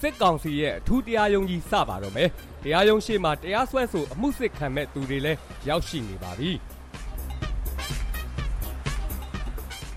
[0.00, 2.28] စစ်ကောင်စီရဲ့အထူးတရားရုံးကြီးစပါတော့မယ်
[2.64, 5.38] တရားရုံးရှိမှတရားစွဲဆိုအမှုစစ်ခံမဲ့သူတွေလည်း
[5.68, 6.50] ရောက်ရှိနေပါပြီ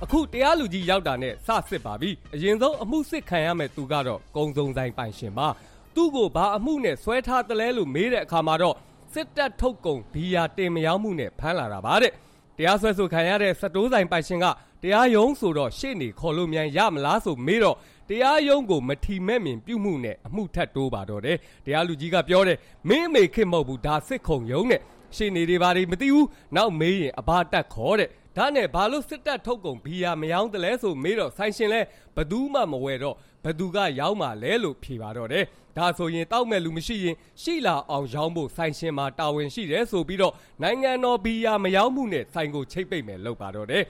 [0.04, 5.48] အခုတရားလူကြီးရောက်တာနဲ့စစစ်ပါပြီအရင်ဆုံးအမှုစစ်ခံရမဲ့သူကတော့ကုံစုံဆိုင်ပိုင်ရှင်ပါ
[5.96, 8.76] သူ့ကိုဘာအမှုနဲ့ဆွဲထားတလဲလို့မေးတဲ့အခါမှာတော့
[9.14, 12.14] စစ်တပ်ထုတ်ကုန်ဘီယာတင်မယောင်းမှုနဲ့ဖမ်းလာတာပါတဲ့
[12.58, 14.46] တရားစွဲဆိုခံရတဲ့စတိုးဆိုင်ပိုင်ရှင်က
[14.84, 17.78] တရားရုံးဆိုတော့ရှေ့နေခေါ်လို့မြန်ရမလားဆိုမေးတော့
[18.14, 22.58] တရားရုံးကိုမထီမဲ့မြင်ပြုမှုနဲ့အမှုထပ်တိုးပါတော့တယ်တရားလူကြီးကပြောတယ်
[22.90, 24.82] မင်းမေခင်မဟုတ်ဘူးဒါစစ်ခုံရုံးနဲ့
[25.16, 31.82] ရှေ့နေတွေဘာတွေမသိဘူးနောက်မေးရင်အဘာတက်ခေါ်တဲ့ဒါနဲ့ဘာလို့စစ်တပ်ထုတ်ကုန်ဘီယာမယောင်းတလဲဆိုမေးတော့ဆိုင်ရှင်လဲ
[32.16, 35.46] ဘသူမှမဝယ်တော့ဘသူကရောင်းမှလဲလို့ဖြေပါတော့တယ်
[35.78, 43.84] ဒါဆိုရင်တောက်မဲ့လူမရှိရင်ရှိလာအောင်ရောင်းဖို့ဆိုင်ရှင်မှာတာဝန်ရှိတယ်ဆိုပြီးတော့နိုင်ငံတော်ဘီယာမယောင်းမှုနဲ့ဆိုင်ကိုချိတ်ပိတ်မယ်လုပ်ပါတော့တယ်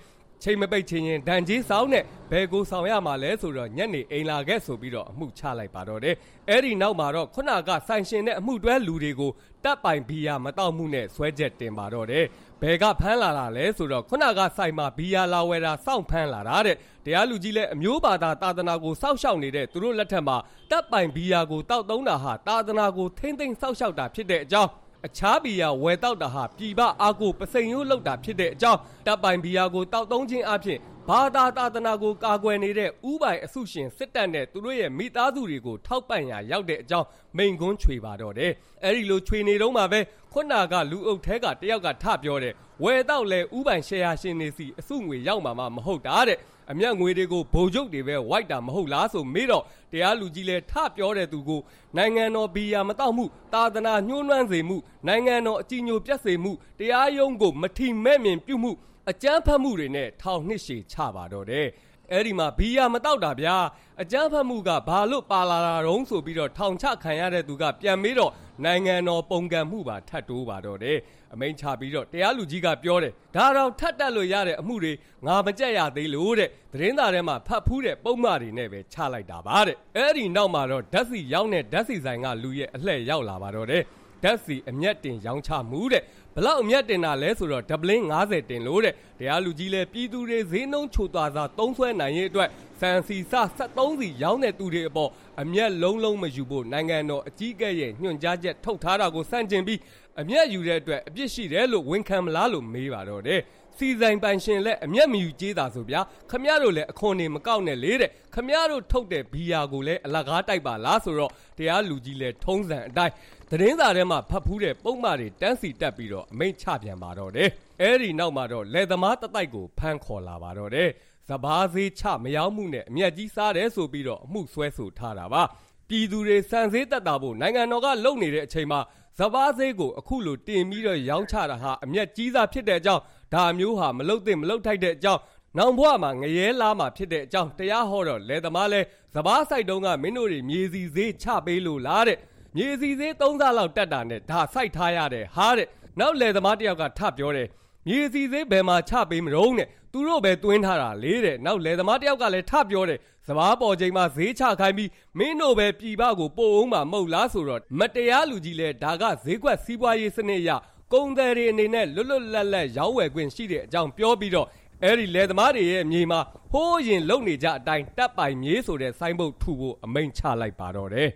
[0.43, 6.15] ချိန်မပိတ်ချင်းရင်ဒဏ်ကြီးဆောင်နဲ့ဘယ်ကိုဆောင်ရမှာလဲဆိုတော့ညနေအိမ်လာခဲ့ဆိုပြီးတော့အမှုချလိုက်ပါတော့တယ်
[6.49, 9.31] အဲ့ဒီနောက်မှာတော့ခုနကဆိုင်ရှင်နဲ့အမှုတွဲလူတွေကို
[9.63, 12.25] တပ်ပိုင်ဘီယာမတောက်မှုနဲ့ဆွဲချက်တင်ပါတော့တယ်
[12.61, 20.37] ဘယ်ကဖမ်းလာတာလဲဆိုတော့ခုနကဆိုင်မှာဘီယာလာဝယ်တာစောင့်ဖမ်းလာတာတဲ့တရားလူကြီးလည်းအမျိုးဘာသာတာသနာကိုစောင့်ရှောက်နေတဲ့သူတို့လက်ထက်မှာ
[20.71, 24.71] တပ်ပိုင်ဘီယာကိုတောက်သုံးတာဟာတာသနာကိုထိမ့်သိမ့်စောင့်ရှောက်တာဖြစ်တဲ့အကြောင်း
[25.07, 30.79] အခြားဘီယာဝယ်တောက်တာဟာပြည်ပအားကိုပစိန်ရိုးလောက်တာဖြစ်တဲ့အကြောင်းတပ်ပိုင်ဘီယာကိုတောက်သုံးခြင်းအပြင်
[31.09, 38.51] ဘာသာတာသနာကိုကာကွယ်နေတဲ့ဥပိုင်အစုရှင်စစ်တပ်နဲ့သူတို့ရဲ့မိသားစုတွေကိုထောက်ပံ့ရာရောက်တဲ့အကြောင်းမိန်ကွန်းချွေပါတော့တယ်။
[38.83, 39.99] အဲဒီလိုချွေနေတော့မှပဲ
[40.33, 46.37] ခုနကလူအုပ်ထဲကတယောက်ကထပြောတယ်ဝယ်တော့လဲဥပိုင်ရှယ်ယာရှင်နေစီအစုငွေရောက်မှာမဟုတ်တာတဲ့
[46.71, 51.61] အမျက်ငွေတွေကိုဗိုလ်ချုပ်တွေပဲဝိုက်တာမဟုတ်လားဆိုမေးတော့တရားလူကြီးလဲထပြောတဲ့သူကို
[51.97, 58.71] နိုင်ငံတော်ဘီယာမတောက်မှုတာသနာညှိုးနှွမ်းစေမှုနိုင်ငံတော်အကြီးညိုပြတ်စေမှုတရားရုံးကိုမထီမဲ့မြင်ပြုမှု
[59.09, 61.67] အကြမ်းဖက်မှုတွေနဲ့ထောင်နှစ်ရှည်ချပါတော့တယ်
[62.13, 63.55] အဲ့ဒီမှာဘီယာမတောက်တာဗျာ
[64.01, 68.31] အကြမ်းဖက်မှုကဘာလို့ပါလာတာတုံးဆိုပြီးတော့ထောင်ချခံရတဲ့သူကပြန်မေးတော့
[68.65, 70.97] နိုင်ငံတော်ပုံကံမှုပါထတ်တိုးပါတော့တယ်
[71.33, 74.93] အမိန်ချပြီးတော့တရားလူကြီးကပြောတယ်ဒါတော့ထတ်တက်လို့ရတဲ့အမှုတွေ
[75.25, 83.83] ငါမကြက်ရသေးလို့တဲ့သတင်းသားထဲမှာဖတ်ဖူးတဲ့ပုံမှန်တွေနဲ့ပဲချလိုက်တာပါတဲ့အဲ့ဒီနောက်မှာတော့ဓာတ်စီရောက်တဲ့ဓာတ်စီဆိုင်ကလူရဲ့အလှည့်ရောက်လာပါတော့တယ်
[84.23, 86.03] ဓာတ်စီအမျက်တင်ရောင်းချမှုတဲ့
[86.35, 92.49] ဘလောက်အမျက်တင်တာလဲဆိုတော့ဒပလင်း90တင်လို့တဲ့တရားလူကြီးလဲပြည်သူတွေဈေးနှုန်းချိုသွားစာသုံးဆွဲနိုင်ရေးအတွက်
[92.79, 93.33] စံစီစ
[93.67, 95.09] 73စီရောင်းတဲ့သူတွေအပေါ်
[95.41, 99.79] အမျက်လုံးလုံးမယူဖို့နိုင်ငံတော်အကြီးအကဲရဲ့ညွှန်ကြားချက်ထုတ်ထားတာကိုစန့်ကျင်ပြီး
[100.21, 103.41] အမျက်ယူတဲ့အတွက်အပြစ်ရှိတယ်လို့ဝန်ခံမလားလို့မေးပါတော့တယ်
[103.77, 106.01] စီဆိုင်ပိုင်ရှင်လည်းအမျက်မယူကြေးတာဆိုဗျာ
[106.31, 113.13] ခမရတို့လည်းအခွန်နေမကောက်နဲ့လေတဲ့ခမရတို့ထုတ်တဲ့ဘီယာကိုလည်းအလကားတိုက်ပါလားဆိုတော့တရားလူကြီးလည်းထုံးစံအတိုင်း
[113.51, 117.49] သတင်းစာထဲမှာဖတ်ဖူးတဲ့ပုံမှန်တွေတန်းစီတက်ပြီးတော့အမိန့်ချပြန်ပါတော့တယ်
[117.81, 120.89] အဲ့ဒီနောက်မှာတော့လယ်သမားတတိုက်ကိုဖမ်းခေါ်လာပါတော့တယ်
[121.29, 125.43] စဘာသေးချမရောက်မှုနဲ့အမျက်ကြီးစားတယ်ဆိုပြီးတော့အမှုဆွဲဆိုထားတာပါ
[125.89, 128.79] ပြည်သူတွေစံစည်းတက်တာဖို့နိုင်ငံတော်ကလုပ်နေတဲ့အချိန်မှာ
[129.19, 133.01] စဘာသေးကိုအခုလိုတင်ပြီးတော့ရောင်းချတာဟာအမျက်ကြီးစားဖြစ်တဲ့အကြောင်း
[133.33, 135.21] ဒါမျိုးဟာမလုတ်သင့်မလုတ်ထိုက်တဲ့အကြောင်း
[135.57, 138.81] နောင်ဘွားမှာငရဲလားမှာဖြစ်တဲ့အကြောင်းတရားဟောတော့လေသမားလဲ
[139.15, 142.17] စဘာဆိုင်တုံးကမင်းတို့တွေမြေစီသေးချပေးလို့လားတဲ့
[142.57, 145.67] မြေစီသေး၃စားလောက်တက်တာနဲ့ဒါစိုက်ထားရတယ်ဟာတဲ့
[145.99, 147.47] နောက်လေသမားတယောက်ကထပြောတယ်
[147.87, 160.51] မြေစီသေးဘယ်မှာချပေးမလို့တဲ့သူတို့ပဲတွင်းထားတာလေတဲ့နောက်လေသမားတယောက်ကလည်းထပြောတယ်စဘာပေါ်ချိန်မှာဈေးချခိုင်းပြီးမင်းတို့ပဲပြည်ပကိုပို့အောင်မှာမဟုတ်လားဆိုတော့မတရားလူကြီးလဲဒါကဈေးကွက်စီးပွားရေးစနစ်အရ
[160.93, 164.47] ကုန်သည်တွေအနေနဲ့လွတ်လွတ်လပ်လပ်ရောင်းဝယ်ခွင့်ရှိတဲ့အကြောင်းပြောပြီးတော့
[164.83, 166.19] အဲ့ဒီလယ်သမားတွေရဲ့မြေမှာ
[166.51, 171.09] ဟိုးရင်လုံနေကြအတိုင်းတပ်ပိုင်မြေဆိုတဲ့ဆိုင်းဘုတ်ထူဖို့အမိန့်ချလိုက်ပါတော့တယ်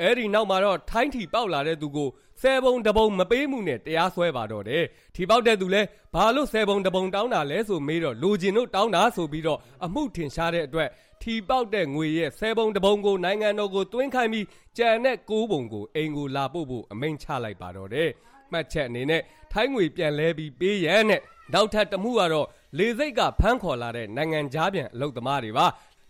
[0.00, 2.08] အဲ့ဒီနောက်မှာတော့ထိုင်းထီပေါက်လာတဲ့သူကို
[2.40, 4.84] ဆယ်ပုံတပုံမပေးမှုနဲ့တရားစွဲပါတော့တယ်
[5.14, 5.82] ထီပေါက်တဲ့သူလဲ
[6.14, 10.88] ဘာလို့ဆယ်ပုံတပုံတောင်းတာလဲဆိုမေးတော့လူကျင်တို့တောင်းတာဆိုပြီးတော့အမှုထင်ရှားတဲ့အတွက်
[11.22, 14.46] ထီပေါက်တဲ့ငွေရဲ့ဆယ်ပုံတပုံကိုနိုင်ငံတော်ကိုတွင်းခိုင်းပြီး
[14.78, 18.10] ကြံတဲ့ကိုးပုံကိုအိမ်ကိုလာပို့ဖို့အမိန့်ချလိုက်ပါတော့တယ်
[18.52, 21.20] မှတ်ချက်အနေနဲ့ထိုင်းငွေပြန်လဲပြီးပေးရန်နဲ့
[21.54, 22.46] နောက်ထပ်တမှုကတော့
[22.78, 25.66] လေစိတ်ကဖမ်းခေါ်လာတဲ့နိုင်ငံသားပြန်အလုတ်သမားတွေပါ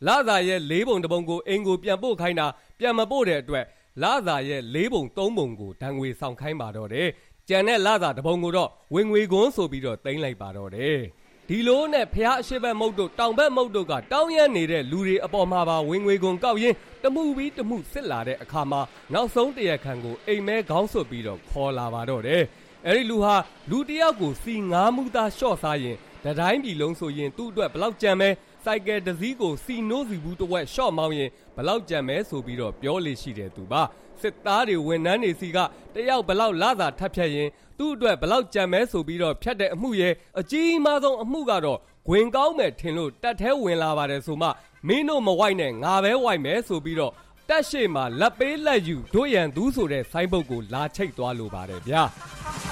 [0.06, 2.46] လာသာရဲ့လေးပုံတပုံကိုအင်ကိုပြန်ပို့ခိုင်းတာ
[2.78, 3.64] ပြန်မပို့တဲ့အတွက်
[4.02, 7.08] လာသာရဲ့လေးပုံသုံးပုံကိုဒဏ်ငွေဆောင်ခိုင်းပါတော့တယ်
[7.48, 10.98] ကြံတဲ့လာသာတပုံကိုတော့ဝင်ငွေကွန်းဆိုပြီးတော့တင်လိုက်ပါတော့တယ်
[11.54, 18.80] ဒီလိုနဲ့ဖះအရှိဘက်မုတ်တို့တောင်ဘက်မုတ်တို့ကတောင်းရမ်းနေတဲ့လူတွေအပေါ်မှာပါဝင်ငွေကုန်ကောက်ရင်တမှုပြီးတမှုစစ်လာတဲ့အခါမှာ
[19.12, 22.42] နောက်ဆုံးတရခန့်ကိုအိမ်မဲခေါင်းဆွတ်ပြီးတော့ခေါ်လာပါတော့တယ်
[22.86, 23.36] အဲ့ဒီလူဟာ
[23.70, 28.28] လူတယောက်ကိုစီငါးမှုသားရှော့စားရင်တတိုင်းပြည်လုံးဆိုရင်သူ့အတွက်ဘလောက်ကြံမဲ
[28.64, 33.82] စိုက်ကယ်တစ်စီးကိုစီနိုးစီဘူးတစ်ဝက်ရှော့မောင်းရင်ဘလောက်ကြံမဲဆိုပြီးတော့ပြောလေရှိတယ်သူပါ
[34.20, 35.58] စစ်သားတွေဝန်ထမ်းတွေစီက
[35.94, 37.48] တယောက်ဘလောက်လာသာထပ်ဖြတ်ရင်
[37.78, 41.78] သူ့အတွက်ဘလောက်ကြံမဲဆိုပြီးတော့ဖြတ်တဲ့အမှုရဲ့အကြီးမားဆုံးအမှုကတော့
[42.08, 44.48] ဂွင်ကောင်းမယ်ထင်လို့တက်သေးဝင်လာပါတယ်ဆိုမှ
[44.88, 47.12] မင်းတို့မဝိုက်နဲ့ငါပဲဝိုက်မယ်ဆိုပြီးတော့
[47.48, 52.02] တတက်ရှိမှာလက်ပေးလက်ယူတို့ရန်သူဆိုတဲ့ဆိုင်းဘုတ်ကိုလာချိတ်သွားလိုပါတယ်ဗျာ။